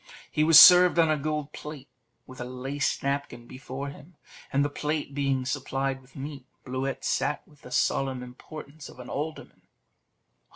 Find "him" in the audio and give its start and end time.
3.89-4.15